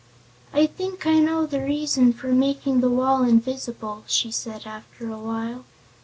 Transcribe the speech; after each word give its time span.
"I 0.51 0.65
think 0.65 1.05
I 1.05 1.19
know 1.19 1.45
the 1.45 1.61
reason 1.61 2.11
for 2.11 2.29
making 2.29 2.81
the 2.81 2.89
wall 2.89 3.23
invisible," 3.23 4.03
she 4.07 4.31
said 4.31 4.65
after 4.65 5.11
a 5.11 5.19
while. 5.19 5.63